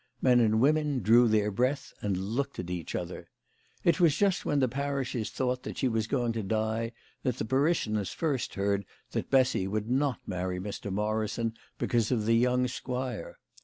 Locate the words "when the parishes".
4.45-5.29